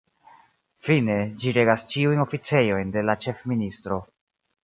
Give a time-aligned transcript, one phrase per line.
[0.87, 4.01] Fine, ĝi regas ĉiujn oficejojn de la ĉefministro.